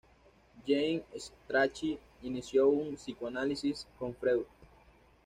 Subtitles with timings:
[0.65, 4.45] James Strachey inició un psicoanálisis con Freud.